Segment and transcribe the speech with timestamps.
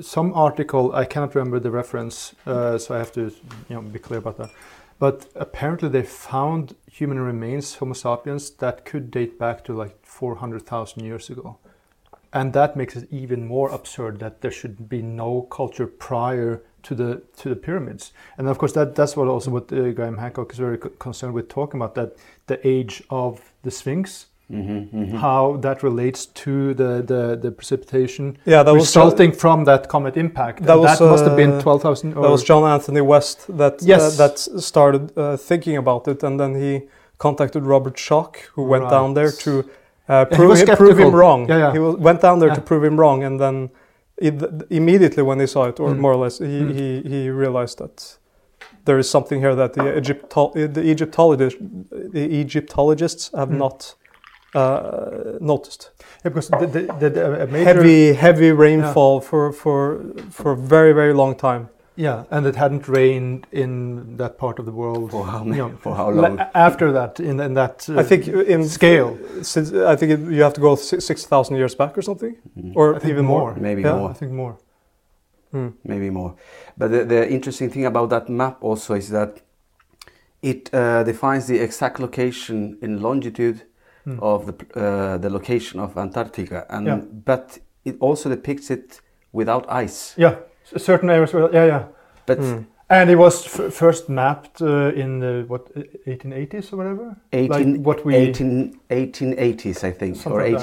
[0.00, 0.94] some article.
[0.94, 3.32] I cannot remember the reference, uh, so I have to
[3.68, 4.50] you know be clear about that.
[4.98, 11.04] But apparently, they found human remains, Homo sapiens, that could date back to like 400,000
[11.04, 11.58] years ago,
[12.32, 16.94] and that makes it even more absurd that there should be no culture prior to
[16.94, 18.12] the to the pyramids.
[18.38, 21.34] And of course, that that's what also what uh, Graham Hancock is very co- concerned
[21.34, 22.16] with talking about that
[22.46, 28.62] the age of the Sphinx Mm-hmm, how that relates to the, the, the precipitation Yeah,
[28.62, 30.62] that was resulting from that comet impact.
[30.62, 34.02] That was, that must have been uh, 12,000 That was John Anthony West that Yes.
[34.20, 36.82] uh, that started uh, thinking about it, and then he
[37.18, 39.68] contacted Robert Schoch, who went down there to
[40.08, 41.48] uh, he prove, was him, prove him wrong.
[41.48, 41.72] Yeah, yeah.
[41.72, 43.70] He was, went down there to prove him wrong, and then
[44.16, 44.34] it,
[44.70, 45.98] immediately when he saw it, or Mm.
[45.98, 46.72] more or less, he, Mm.
[46.78, 48.16] he, he realized that
[48.84, 51.58] there is something here that the, Egyptol- the Egyptologists
[51.90, 53.58] the Egyptologists have Mm.
[53.58, 53.96] not
[54.56, 55.90] uh, noticed.
[56.24, 60.56] Yeah, because the, the, the, the a major, Heavy heavy rainfall for for for a
[60.56, 61.68] very very long time.
[61.98, 65.10] yeah, and it hadn't rained in that part of the world.
[65.10, 65.58] For how you many?
[65.62, 66.38] know, For how long?
[66.54, 70.42] After that, in, in that uh, I think in scale, since I think it, you
[70.42, 72.72] have to go six thousand years back or something, Mhm.
[72.76, 73.54] or I think even more.
[73.60, 73.96] Maybe Yeah.
[73.98, 74.10] more.
[74.10, 74.54] I think more.
[75.52, 75.68] Hmm.
[75.84, 76.34] maybe more.
[76.78, 79.30] But the, the interesting thing about that map also is that
[80.42, 83.56] it uh, defines the exact location in longitude
[84.06, 84.18] Hmm.
[84.22, 87.00] of the uh, the location of Antarctica, and Yeah.
[87.24, 89.00] but it also depicts it
[89.32, 90.14] without ice.
[90.16, 90.36] Yeah,
[90.76, 91.32] certain areas.
[91.32, 91.82] Were, yeah, yeah.
[92.26, 92.64] But Mm.
[92.88, 95.74] And it was f- first mapped uh, in the what
[96.06, 97.16] 1880s or whatever.
[97.32, 100.62] 18, like what we 18, 1880s, I think, or like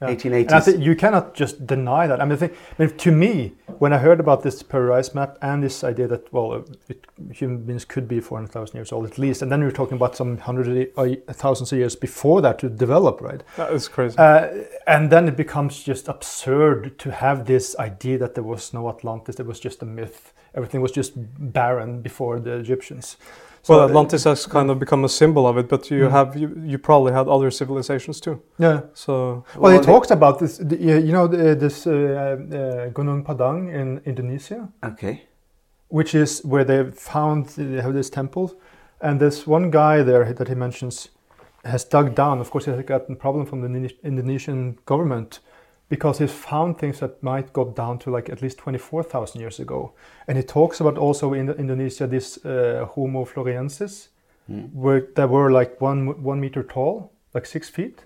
[0.00, 0.46] that, 1818.
[0.46, 0.64] And I 1880s.
[0.64, 2.20] think you cannot just deny that.
[2.20, 5.38] I mean, I think, I mean, to me, when I heard about this Paradise map
[5.40, 9.18] and this idea that well, uh, it, human beings could be 400,000 years old at
[9.18, 12.58] least, and then we are talking about some hundreds of thousands of years before that
[12.58, 13.42] to develop, right?
[13.56, 14.18] That is crazy.
[14.18, 18.88] Uh, and then it becomes just absurd to have this idea that there was no
[18.88, 20.32] Atlantis, there was just a myth.
[20.54, 23.16] Everything was just barren before the Egyptians.
[23.68, 26.10] Well, uh, Atlantis has kind of become a symbol of it, but you Mm.
[26.10, 28.40] have you, you probably had other civilizations too.
[28.58, 28.80] Yeah.
[28.94, 30.58] So Well, Well, he they- talks about this.
[30.58, 34.68] The, you you know, the, this uh, uh, Gunung Padang in Indonesia.
[34.82, 35.22] Okay.
[35.88, 38.50] which is where they found they have this temple,
[39.00, 41.10] and this one guy there that he mentions
[41.64, 42.40] has dug down.
[42.40, 45.40] Of course, he has gotten a problem from the Indonesian government
[45.88, 49.40] because he's found things that might go down to like at least twenty four thousand
[49.40, 49.92] years ago.
[50.28, 54.08] And he talks about also in Indonesia this uh, Homo floresiensis,
[54.48, 54.72] Mm.
[54.74, 58.04] where that were like one one meter tall, like six feet,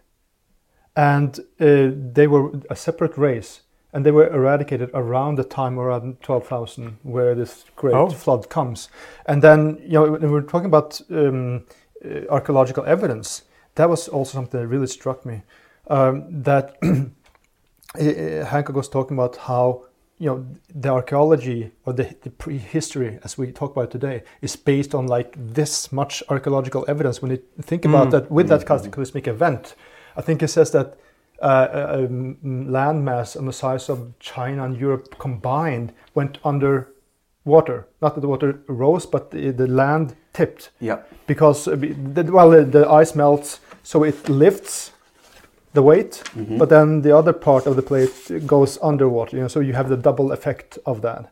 [0.96, 3.60] and uh, they were a separate race,
[3.92, 8.08] and they were eradicated around the time around twelve thousand, where this great Oh.
[8.10, 8.88] flood comes.
[9.26, 11.64] And then you know when we're talking about um,
[12.04, 13.42] uh, archaeological evidence.
[13.76, 15.42] That was also something that really struck me.
[15.88, 16.76] Um, that
[17.98, 19.84] Hancock was talking about how
[20.18, 24.94] you know the archaeology or the, the prehistory as we talk about today is based
[24.94, 28.10] on like this much archaeological evidence when you think about Mm.
[28.10, 28.66] that with that Mm.
[28.66, 29.74] cataclysmic event
[30.16, 30.98] i think it says that
[31.40, 32.08] uh, a, a
[32.76, 36.88] landmass on the size of china and europe combined went under
[37.46, 40.98] water not that the water rose but the, the land tipped Yeah.
[41.26, 41.76] because uh,
[42.30, 44.92] well the, the ice melts so it lifts
[45.72, 46.58] the weight Mhm.
[46.58, 49.88] but then the other part of the plate goes underwater you know so you have
[49.88, 51.24] the double effect of that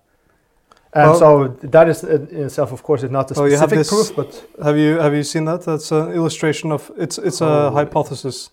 [0.94, 3.78] and so that is in itself of course is not a Oh, you have specific
[3.78, 5.60] this- proof but have you have you seen that?
[5.64, 7.70] That's an illustration of it's it's a Oh.
[7.70, 8.50] hypothesis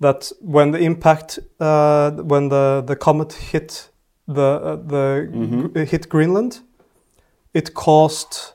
[0.00, 3.90] that when the impact uh, when the the comet hit
[4.28, 5.72] the uh, the Mhm.
[5.72, 6.60] gr- hit Greenland,
[7.54, 8.54] it caused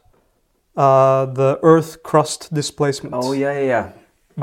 [0.78, 3.14] uh, the Earth crust displacement.
[3.16, 3.90] Oh yeah, yeah, yeah.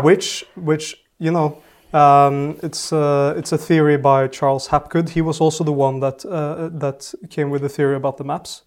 [0.05, 1.57] which which you know
[1.93, 5.11] um, it's uh, it's a theory by Charles Hapgood.
[5.11, 8.63] He was also the one that uh, that came with the theory about the maps,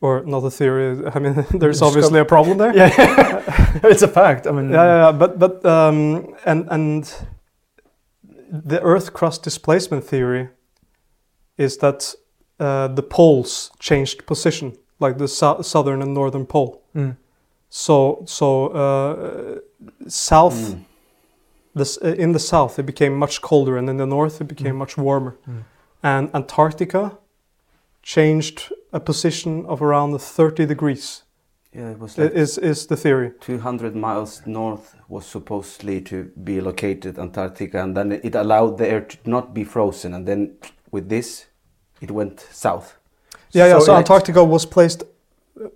[0.00, 1.04] or not a theory.
[1.14, 2.74] I mean, there's Discover- obviously a problem there.
[2.76, 2.90] yeah
[3.84, 5.12] it's a fact i mean yeah, yeah, yeah.
[5.12, 7.12] But but um, and and
[8.68, 10.48] the Earth crust displacement theory
[11.58, 12.14] is that
[12.60, 16.82] uh, the poles changed position, like the sou- southern and northern pole.
[16.94, 17.16] Mm.
[17.68, 19.58] So so uh,
[20.08, 20.54] south.
[20.54, 20.84] Mm.
[21.74, 24.74] This, uh, in the south it became much colder and in the north it became
[24.74, 24.78] Mm.
[24.78, 25.64] much warmer Mm.
[26.02, 27.12] and antarctica
[28.02, 31.22] changed a position of around 30 degrees
[31.72, 36.60] Yeah, it was like is, is the theory 200 miles north was supposedly to be
[36.60, 40.50] located Antarctica, and then it allowed the air to not be frozen, and then
[40.90, 41.46] with this,
[42.00, 42.96] it went south.
[43.52, 45.04] yeah yeah So so antarctica was placed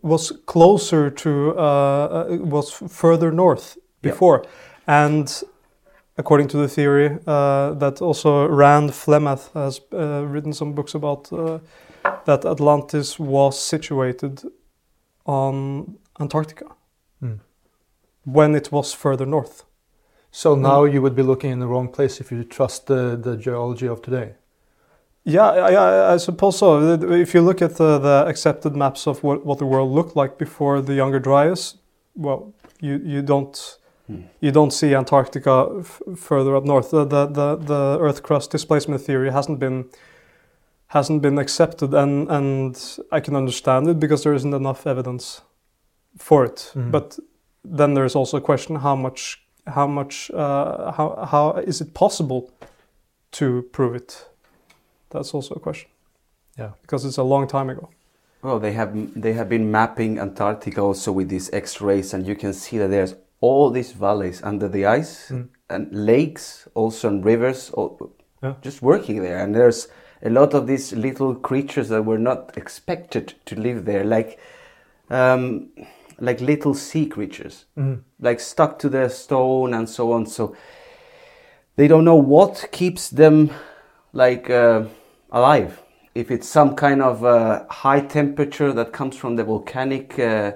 [0.02, 4.12] was closer to uh, uh, was further north Yeah.
[4.12, 4.42] before
[4.86, 5.42] and
[6.22, 11.32] according to the theory uh, that also Rand Flem-Ath has uh, written some books about,
[11.32, 11.58] uh,
[12.28, 14.34] that Atlantis was situated
[15.24, 16.66] on Antarctica
[17.22, 17.38] Mm.
[18.24, 19.64] when it was further north.
[20.30, 23.36] So now you would be looking in the wrong place if you trust the, the
[23.36, 24.28] geology of today.
[25.24, 26.94] Yeah, I, I, I suppose so.
[27.26, 30.36] If you look at the, the accepted maps of what, what the world looked like
[30.36, 31.76] before the Younger Dryas,
[32.16, 33.56] well, you, you don't
[34.40, 36.90] You don't see Antarctica f- further up north.
[36.90, 39.84] The, the the the Earth crust displacement theory hasn't been
[40.86, 45.42] hasn't been accepted, and and I can understand it because there isn't enough evidence
[46.18, 46.72] for it.
[46.74, 46.90] Mhm.
[46.90, 47.18] But
[47.64, 52.50] then there's also a question: how much how much uh, how how is it possible
[53.30, 54.28] to prove it?
[55.10, 55.88] That's also a question.
[56.58, 56.70] Yeah.
[56.82, 57.88] because it's a long time ago.
[58.42, 58.92] Well, they have
[59.22, 63.14] they have been mapping Antarctica also with these X-rays, and you can see that there's
[63.42, 65.48] all these valleys under the ice Mm.
[65.68, 67.98] and lakes, also and rivers, all,
[68.42, 68.54] Yeah.
[68.62, 69.38] just working there.
[69.44, 69.88] And there's
[70.22, 74.38] a lot of these little creatures that were not expected to live there, like
[75.10, 75.68] um,
[76.18, 77.98] like little sea creatures, Mm.
[78.20, 80.26] like stuck to the stone and so on.
[80.26, 80.54] So
[81.76, 83.50] they don't know what keeps them
[84.12, 84.84] like uh,
[85.30, 85.82] alive.
[86.14, 90.52] If it's some kind of uh, high temperature that comes from the volcanic uh,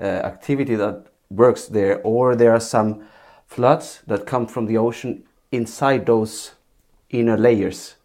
[0.00, 1.06] uh, activity that
[1.36, 3.02] works there, or there are some
[3.46, 6.52] floods that come from the ocean inside those
[7.10, 7.96] inner layers.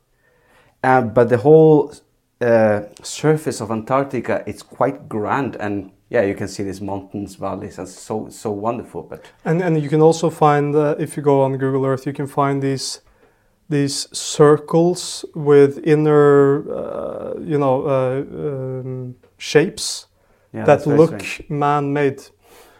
[0.83, 1.94] Uh, but the whole
[2.41, 7.79] uh, surface of Antarctica it's quite grand, and yeah, you can see these mountains, valleys,
[7.79, 9.03] and so so wonderful.
[9.03, 12.13] But And and you can also find uh, if you go on Google Earth, you
[12.13, 13.01] can find these
[13.69, 20.07] these circles with inner uh, you know uh, um, shapes
[20.53, 22.21] yeah, that look man-made.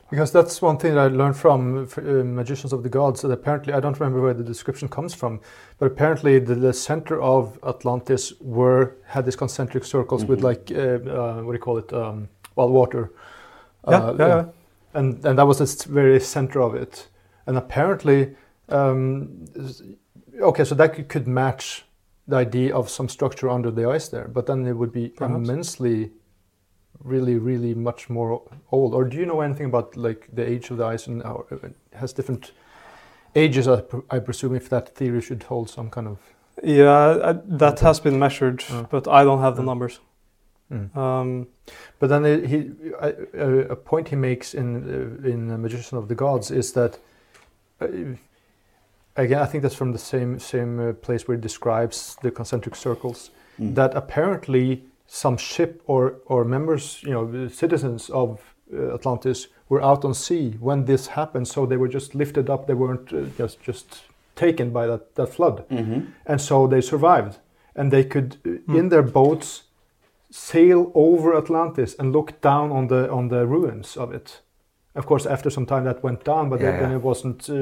[0.09, 3.21] Because that's one thing that I learned from uh, Magicians of the Gods.
[3.21, 5.42] That apparently, I don't remember where the description comes from,
[5.80, 10.44] but apparently the, the center of Atlantis were had these concentric circles with Mhm.
[10.44, 11.92] like uh, uh, what do you call it?
[11.92, 13.12] Um, well, water.
[13.89, 14.45] Yeah, Uh, yeah, yeah.
[14.94, 17.09] and and that was the very center of it.
[17.45, 18.36] And apparently,
[18.69, 19.45] um,
[20.42, 21.86] okay, so that could, could match
[22.27, 25.36] the idea of some structure under the ice there, but then it would be Perhaps.
[25.50, 26.12] immensely,
[27.03, 28.41] really, really much more
[28.71, 28.94] old.
[28.94, 31.75] Or do you know anything about like the age of the ice and how it
[31.94, 32.51] has different
[33.35, 33.67] ages?
[33.67, 36.17] I, pr- I presume if that theory should hold some kind of.
[36.63, 38.83] Yeah, I, that has been measured, Uh.
[38.89, 39.65] but I don't have the Uh.
[39.65, 39.99] numbers.
[40.95, 41.47] Um,
[41.99, 42.57] But then it, he,
[43.01, 46.71] I, a, a point he makes in uh, in uh, Magician of the Gods is
[46.73, 46.99] that
[47.81, 47.88] uh,
[49.15, 52.75] again I think that's from the same same uh, place where he describes the concentric
[52.75, 53.31] circles.
[53.59, 53.75] Mm.
[53.75, 58.39] That apparently some ship or or members, you know, citizens of
[58.74, 62.65] uh, Atlantis were out on sea when this happened, so they were just lifted up.
[62.68, 64.04] They weren't uh, just just
[64.36, 66.06] taken by that that flood Mhm.
[66.25, 67.39] and so they survived
[67.75, 68.75] and they could Hmm.
[68.75, 69.63] in their boats
[70.30, 74.42] sail over atlantis and look down on the on the ruins of it
[74.95, 76.98] of course after some time that went down but Yeah, then, then yeah.
[76.98, 77.56] it wasn't uh,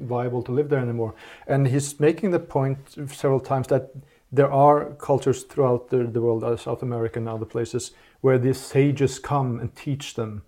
[0.00, 1.14] viable to live there anymore
[1.46, 2.78] and he's making the point
[3.08, 3.82] several times that
[4.32, 8.58] there are cultures throughout the, the world uh, south america and other places where these
[8.60, 10.42] sages come and teach them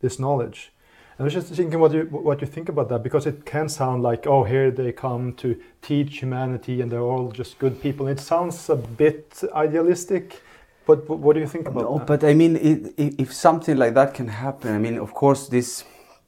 [0.00, 0.70] this knowledge
[1.16, 3.68] and I was just thinking what you what you think about that because it can
[3.68, 8.08] sound like oh here they come to teach humanity and they're all just good people.
[8.08, 10.42] It sounds a bit idealistic,
[10.86, 12.06] but wh- what do you think about No, that?
[12.08, 15.46] but I mean, i- i- if something like that can happen, I mean, of course,
[15.48, 15.84] these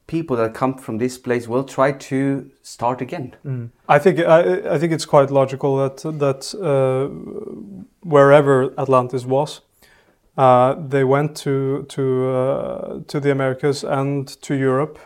[0.06, 3.34] people that come from this place will try to start again.
[3.44, 3.70] Mm.
[3.88, 7.08] I think I, I think it's quite logical that that uh,
[8.02, 9.60] wherever Atlantis was,
[10.36, 14.98] uh, they went to to uh, to the Americas and to Europe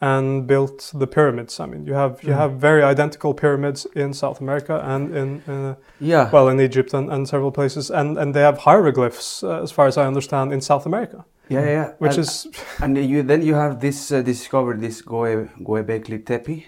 [0.00, 1.58] and built the pyramids.
[1.58, 2.36] I mean, you have you Mhm.
[2.38, 6.30] have very identical pyramids in South America and in uh, Yeah.
[6.32, 9.86] well in Egypt and, and several places, and and they have hieroglyphs uh, as far
[9.86, 11.92] as I understand in South America, yeah, yeah.
[11.98, 12.48] which and, is
[12.80, 16.66] and you then you have this uh, discovered this Goe Göbekli Tepe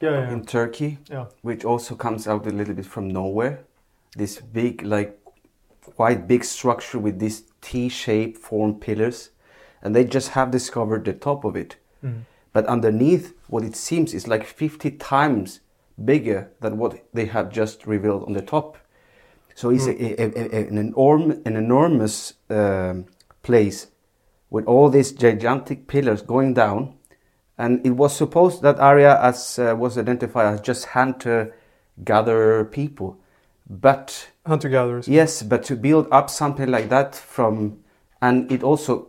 [0.00, 1.26] Yeah, yeah, in Turkey, yeah.
[1.42, 3.64] which also comes out a little bit from nowhere.
[4.16, 5.18] This big, like,
[5.96, 9.30] quite big structure with these T-shaped formed pillars,
[9.82, 11.76] and they just have discovered the top of it.
[12.04, 12.24] Mm.
[12.52, 15.60] But underneath, what it seems is like 50 times
[16.04, 18.78] bigger than what they have just revealed on the top.
[19.54, 23.06] So it's a, a, a- an, enorm, an enormous um,
[23.42, 23.88] place
[24.54, 26.94] with all these gigantic pillars going down.
[27.58, 31.52] And it was supposed that area as uh, was identified as just hunter
[32.04, 33.18] gatherer people.
[33.68, 35.08] But hunter gatherers.
[35.08, 37.78] Yes, but to build up something like that from,
[38.22, 39.08] and it also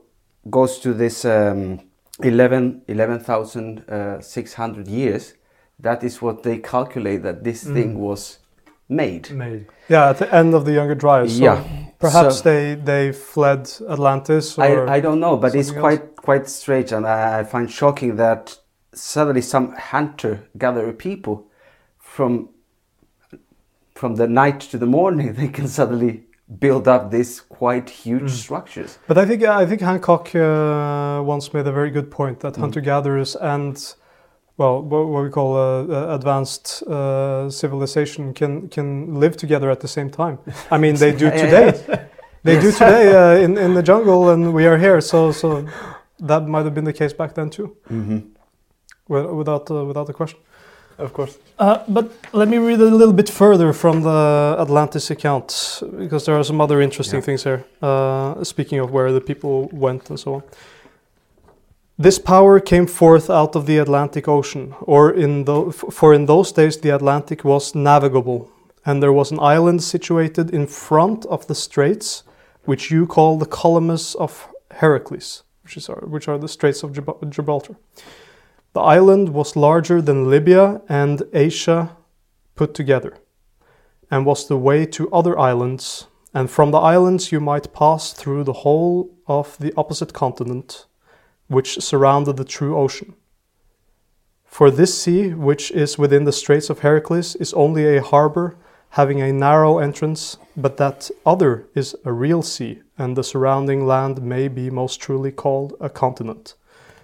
[0.50, 1.80] goes to this um,
[2.24, 5.34] 11 11,600 years
[5.80, 7.74] that is what they calculate that this Mm.
[7.74, 8.40] thing was
[8.90, 9.32] made.
[9.32, 9.66] Made.
[9.90, 11.38] Yeah, at the end of the Younger Dryas.
[11.38, 11.64] So Yeah.
[12.00, 14.58] Perhaps So- they they fled Atlantis.
[14.60, 17.70] Or, I, I don't know, but it's something quite quite strange, and I, I find
[17.72, 18.60] shocking that
[18.94, 21.46] suddenly some hunter gatherer people
[22.00, 22.50] from
[23.96, 26.24] from the night to the morning they can suddenly
[26.60, 28.30] build up these quite huge Mm.
[28.30, 29.00] structures.
[29.08, 32.60] But I think I think Hancock uh, once made a very good point that Mm.
[32.62, 33.96] hunter gatherers and
[34.58, 39.80] well, what, what we call uh, uh, advanced uh, civilization can can live together at
[39.80, 40.38] the same time.
[40.72, 42.06] I mean, they do Yeah, yeah, today.
[42.44, 45.02] They do today uh, in in the jungle, and we are here.
[45.02, 45.66] So so
[46.28, 48.20] that might have been the case back then too, Mm-hmm.
[49.38, 50.40] without uh, without a question.
[50.98, 51.38] Of course.
[51.60, 56.36] Uh, but let me read a little bit further from the Atlantis account because there
[56.40, 57.26] are some other interesting Yeah.
[57.26, 57.64] things here.
[57.82, 60.44] Uh, speaking of where the people went and so on.
[61.98, 66.52] This power came forth out of the Atlantic Ocean, or in the, for in those
[66.52, 68.52] days the Atlantic was navigable,
[68.86, 72.24] and there was an island situated in front of the straits,
[72.66, 77.32] which you call the Columns of Heracles, which, is, which are the Straits of Gib-
[77.32, 77.78] Gibraltar.
[78.74, 81.96] The island was larger than Libya and Asia
[82.56, 83.14] put together,
[84.12, 86.08] and was the way to other islands.
[86.34, 90.88] And from the islands you might pass through the whole of the opposite continent,
[91.48, 93.14] which surrounded the true ocean.
[94.46, 98.56] For this sea, which is within the Straits of Heracles, is only a harbor
[98.92, 104.22] having a narrow entrance, but that other is a real sea, and the surrounding land
[104.22, 106.56] may be most truly called a continent.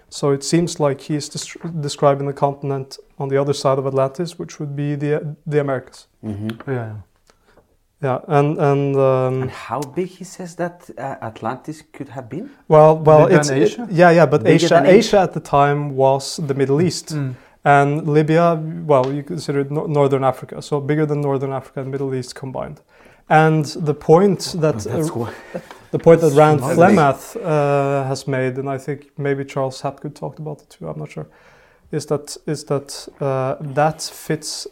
[0.08, 4.38] So it seems like he is describing the continent on the other side of Atlantis,
[4.38, 6.06] which would be the the Americas.
[6.24, 6.70] Mm-hmm.
[6.70, 6.94] Yeah.
[8.02, 12.50] Yeah, and and um, And how big he says that uh, Atlantis could have been?
[12.68, 13.86] well, well, it's Asia?
[13.90, 14.90] yeah, yeah, but Bigger Asia, Asia.
[14.98, 17.34] Asia at the time was the Middle East, Mm.
[17.64, 18.54] and Libya,
[18.86, 22.34] well, you consider it no- Northern Africa, so bigger than Northern Africa and Middle East
[22.34, 22.80] combined.
[23.28, 25.30] And the point that That's uh,
[25.92, 26.60] the point that Rand.
[26.60, 30.88] Flem-Ath uh, has made, and I think maybe Charles Hapgood talked about it too.
[30.88, 31.26] I'm not sure.
[31.92, 34.66] Is that is that uh, that fits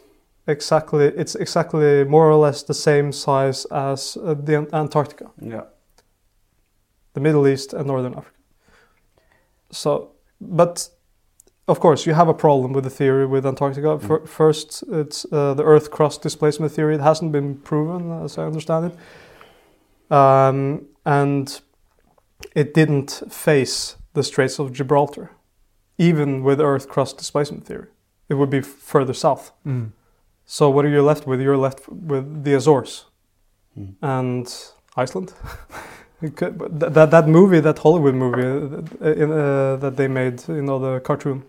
[0.47, 1.05] exactly?
[1.05, 5.63] It's exactly more or less the same size as uh, the Antarctica, Yeah.
[7.13, 8.37] the Middle East, and Northern Africa.
[9.71, 10.89] So, but
[11.67, 13.99] of course, you have a problem with the theory with Antarctica.
[13.99, 16.95] Fir- First, it's uh, the Earth crust displacement theory.
[16.95, 21.61] It hasn't been proven, as I understand it, um, and
[22.55, 25.31] it didn't face the Straits of Gibraltar,
[25.97, 27.87] even with Earth crust displacement theory.
[28.27, 29.51] It would be further south.
[29.65, 29.91] Mm.
[30.53, 31.39] So what are you left with?
[31.41, 33.05] You're left with the Azores
[33.77, 33.93] Mm.
[34.01, 34.45] and
[35.03, 35.33] Iceland.
[36.21, 40.07] It could- but th- that that movie, that Hollywood movie uh, in, uh, that they
[40.07, 41.43] made, you know, the cartoon,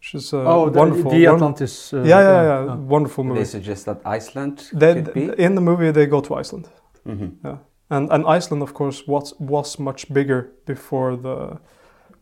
[0.00, 1.10] which is uh, oh, wonderful.
[1.10, 1.92] the won- Atlantis.
[1.92, 2.76] Uh, yeah, yeah, yeah, oh.
[2.88, 3.38] wonderful movie.
[3.40, 5.20] They suggest that Iceland They, could be.
[5.44, 6.68] in the movie, they go to Iceland,
[7.06, 7.54] Mm-hmm.
[7.90, 11.36] and and Iceland, of course, was was much bigger before the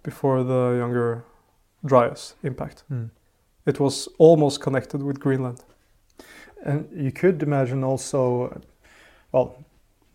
[0.03, 1.23] before the younger
[1.85, 2.85] Dryas impact.
[2.91, 3.09] Mm.
[3.67, 5.65] It was almost connected with Greenland.
[6.65, 8.61] And you could imagine also,
[9.33, 9.57] well,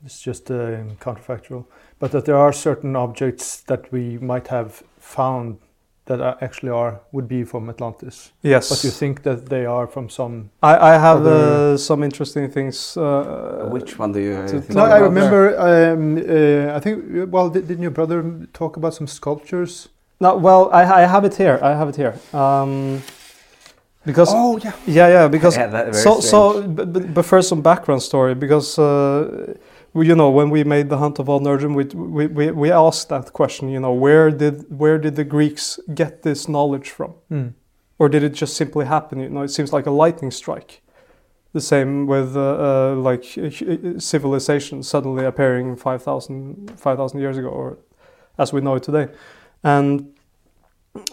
[0.06, 1.66] it's just uh, counterfactual,
[2.00, 5.58] but that there are certain objects that we might have found
[6.06, 8.32] that are actually are would be from Atlantis.
[8.42, 10.50] Yes, But you think that they are from some?
[10.64, 12.98] I, I have Other- uh, some interesting things.
[12.98, 15.56] Uh, Which one do you uh, to- think No, talk I remember.
[15.60, 17.32] Um, uh, I think.
[17.32, 19.90] Well, di- didn't your brother talk about some sculptures?
[20.20, 21.60] No, well, I, I have it here.
[21.62, 22.16] I have it here.
[22.34, 23.02] Um,
[24.06, 24.74] because Oh yeah.
[24.88, 26.52] yeah, yeah, because Yeah, that- very so so.
[26.52, 26.76] strange.
[26.76, 29.54] But, but, but first, some background story because uh,
[29.94, 32.72] we, you know when we made the hunt of all Nurgen, we, we we we
[32.72, 33.70] asked that question.
[33.70, 37.54] You know, where did where did the Greeks get this knowledge from, Mm.
[38.00, 39.20] or did it just simply happen?
[39.20, 40.82] You know, it seems like a lightning strike.
[41.54, 47.78] The same with uh, uh, like uh, civilization suddenly appearing 5,000 5,000 years ago, or
[48.38, 49.08] as we know it today,
[49.64, 50.06] and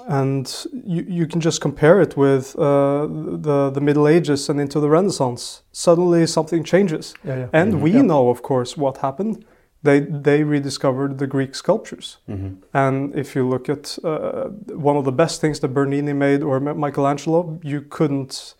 [0.09, 3.07] and you, you can just compare it with uh,
[3.43, 5.63] the the Middle Ages and into the Renaissance.
[5.73, 7.49] Suddenly something changes, Yeah, yeah.
[7.61, 7.81] and Mhm.
[7.83, 8.03] we Yeah.
[8.07, 9.45] know, of course, what happened.
[9.83, 12.19] They they rediscovered the Greek sculptures.
[12.29, 12.55] Mm-hmm.
[12.73, 14.49] And if you look at uh,
[14.89, 18.55] one of the best things that Bernini made or Michelangelo, you couldn't.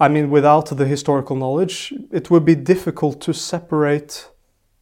[0.00, 4.28] I mean, without the historical knowledge, it would be difficult to separate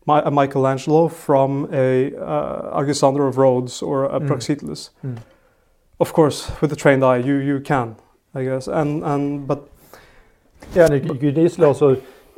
[0.06, 4.26] Mi- a Michelangelo from a uh, Alexander of Rhodes or a Mm.
[4.28, 4.90] Praxiteles.
[5.04, 5.16] Mm.
[6.02, 7.94] Of course, with a trained eye, you you can,
[8.34, 8.68] I guess.
[8.68, 9.58] And and but
[10.74, 11.86] Yeah, and you, you could easily also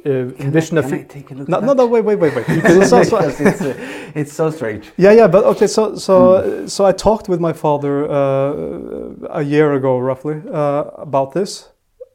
[0.06, 2.35] uh, envision a Can I take a look No, at no, no, wait, wait, wait,
[2.37, 2.47] wait.
[2.88, 3.75] So- so- Because it's, uh,
[4.21, 4.85] it's so strange.
[4.97, 5.66] Yeah, yeah, but okay.
[5.66, 11.33] So, so, so I talked with my father uh, a year ago, roughly, uh, about
[11.33, 11.68] this,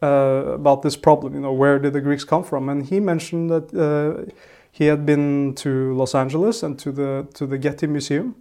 [0.04, 1.34] uh, about this problem.
[1.34, 2.70] You know, where did the Greeks come from?
[2.70, 4.32] And he mentioned that uh,
[4.72, 8.36] he had been to Los Angeles and to the to the Getty Museum,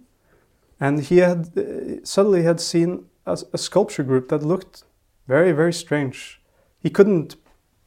[0.79, 4.83] and he had uh, suddenly had seen a, a sculpture group that looked
[5.27, 6.41] very, very strange.
[6.79, 7.35] He couldn't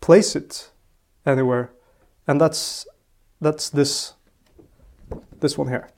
[0.00, 0.70] place it
[1.24, 1.70] anywhere,
[2.26, 2.86] and that's
[3.40, 4.14] that's this
[5.40, 5.88] this one here.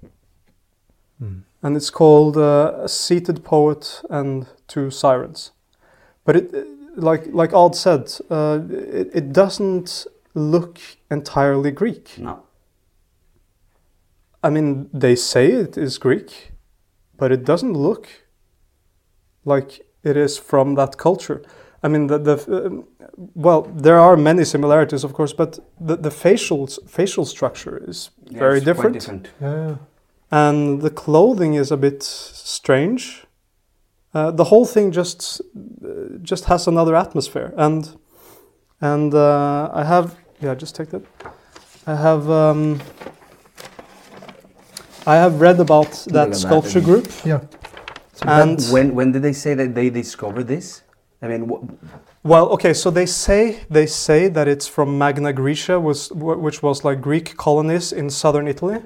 [1.62, 5.52] And it's called uh, a seated poet and two sirens.
[6.24, 6.52] But it
[6.96, 10.78] like like Odd said uh, it, it doesn't look
[11.10, 12.18] entirely greek.
[12.18, 12.42] No.
[14.42, 16.53] i mean they say it is greek
[17.16, 18.06] but it doesn't look
[19.44, 21.42] like it is from that culture
[21.82, 22.84] i mean the, the um,
[23.34, 28.38] well there are many similarities of course but the, the facial facial structure is Yeah,
[28.38, 29.28] very it's quite different different.
[29.40, 29.76] Yeah.
[30.30, 33.26] and the clothing is a bit strange.
[34.14, 37.96] Uh, the whole thing just uh, just has another atmosphere, and
[38.80, 40.06] and uh, I have
[40.42, 41.02] yeah, just take that.
[41.86, 42.80] I have um,
[45.06, 47.40] I have read about that that, sculpture and- group, Yeah.
[48.26, 50.82] and when when did they say that they discovered this?
[51.22, 51.64] I mean, wh-
[52.22, 56.84] well, okay, so they say they say that it's from Magna Graecia, was which was
[56.84, 58.78] like Greek colonies in southern Italy,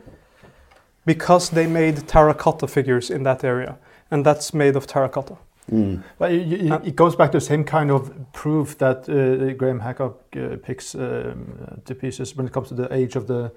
[1.04, 3.76] because they made terracotta figures in that area,
[4.10, 5.36] and that's made of terracotta.
[5.72, 6.02] Mm.
[6.18, 9.52] But you, you, Uh, it goes back to the same kind of proof that uh,
[9.56, 13.26] Graham Hancock uh, picks um, uh, to pieces when it comes to the age of
[13.26, 13.50] the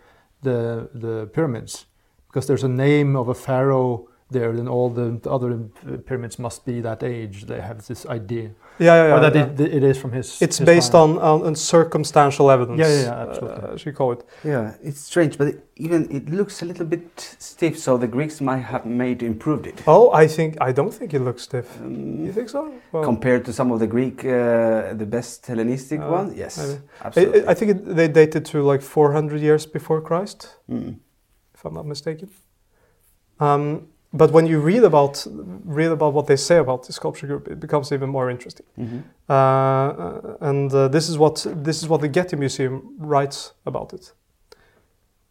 [0.44, 1.86] the the pyramids,
[2.32, 5.58] because there's a name of a pharaoh there, then all the other
[6.06, 7.46] pyramids must be that age.
[7.48, 9.14] They have this idea, Yeah, yeah, yeah.
[9.16, 9.66] or that yeah.
[9.66, 10.42] it, it is from his.
[10.42, 12.80] It's his based on, on, on circumstantial evidence.
[12.80, 13.64] Yeah, yeah, yeah, absolutely.
[13.64, 14.24] Uh, as you call it.
[14.46, 17.78] Yeah, it's strange, but it, even it looks a little bit stiff.
[17.78, 21.20] So the Greeks might have made improved it Oh, I think I don't think it
[21.20, 21.68] looks stiff.
[21.82, 21.86] You
[22.30, 22.74] um, think so?
[22.94, 26.34] Well, compared to some of the Greek, uh, the best Hellenistic Uh, one.
[26.38, 26.80] Yes, maybe.
[27.02, 27.48] I, absolutely.
[27.52, 31.00] I think it, they dated to like 400 years before Christ, Mm.
[31.62, 32.30] If I'm not mistaken.
[33.40, 35.26] Um, but when you read about
[35.64, 38.66] read about what they say about the sculpture group, it becomes even more interesting.
[38.78, 39.04] Mhm.
[39.30, 44.14] Uh, and uh, this is what this is what the Getty Museum writes about it.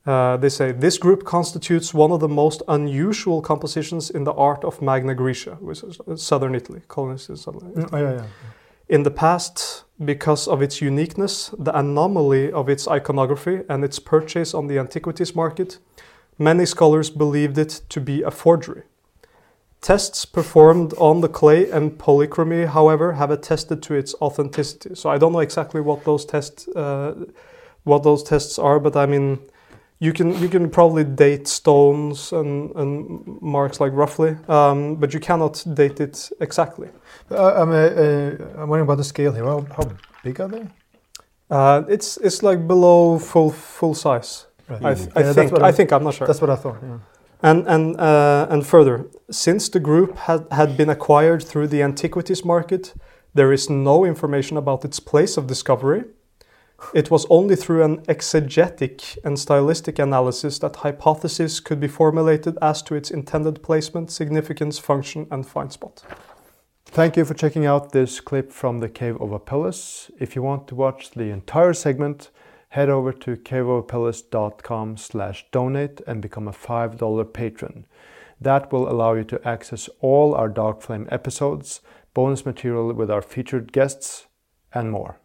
[0.07, 4.65] Uh, they say this group constitutes one of the most unusual compositions in the art
[4.65, 7.85] of Magna Graecia, which is uh, southern Italy, in southern Italy.
[7.85, 8.27] Mm, oh, yeah, yeah.
[8.89, 14.55] In the past, because of its uniqueness, the anomaly of its iconography, and its purchase
[14.55, 15.79] on the antiquities market,
[16.41, 18.83] many scholars believed it to be a forgery.
[19.81, 24.95] Tests performed on the clay and polychromy, however, have attested to its authenticity.
[24.95, 27.15] So I don't know exactly what those tests, uh,
[27.85, 29.39] what those tests are, but I mean,
[29.99, 35.21] you can you can probably date stones and, and marks like roughly, um, but you
[35.21, 36.89] cannot date it exactly.
[37.31, 39.45] Uh, I'm, uh, I'm wondering about the scale here.
[39.45, 39.91] How, how
[40.25, 40.67] big are they?
[41.51, 44.47] Uh, it's it's like below full full size.
[44.71, 44.83] Right.
[44.85, 46.27] I, th- Yeah, I that's think I I- think I'm not sure.
[46.27, 46.79] That's what I thought.
[46.83, 46.99] Yeah.
[47.43, 52.45] And and uh, and further, since the group had had been acquired through the antiquities
[52.45, 52.95] market,
[53.35, 56.03] there is no information about its place of discovery.
[56.95, 62.83] It was only through an exegetic and stylistic analysis that hypotheses could be formulated as
[62.83, 66.03] to its intended placement, significance, function, and find spot.
[66.87, 70.11] Thank you for checking out this clip from the Cave of Apelles.
[70.19, 72.31] If you want to watch the entire segment,
[72.71, 77.87] head over to caveofapelles.com slash donate and become a $5 patron.
[78.41, 81.81] That will allow you to access all our Dark Flame episodes,
[82.15, 84.27] bonus material with our featured guests,
[84.73, 85.21] and more.